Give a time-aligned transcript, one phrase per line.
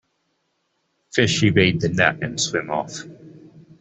[1.13, 3.01] Fish evade the net and swim off.